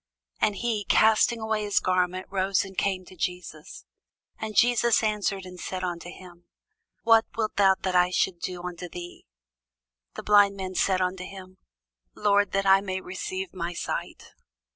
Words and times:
And 0.39 0.55
he, 0.55 0.83
casting 0.85 1.39
away 1.39 1.61
his 1.63 1.79
garment, 1.79 2.25
rose, 2.31 2.65
and 2.65 2.75
came 2.75 3.05
to 3.05 3.15
Jesus. 3.15 3.85
And 4.39 4.55
Jesus 4.55 5.03
answered 5.03 5.45
and 5.45 5.59
said 5.59 5.83
unto 5.83 6.09
him, 6.09 6.45
What 7.03 7.25
wilt 7.37 7.55
thou 7.55 7.75
that 7.83 7.95
I 7.95 8.09
should 8.09 8.39
do 8.39 8.63
unto 8.63 8.89
thee? 8.89 9.27
The 10.15 10.23
blind 10.23 10.57
man 10.57 10.73
said 10.73 11.01
unto 11.01 11.23
him, 11.23 11.59
Lord, 12.15 12.51
that 12.53 12.65
I 12.65 12.81
might 12.81 13.03
receive 13.03 13.53
my 13.53 13.73
sight. 13.73 14.33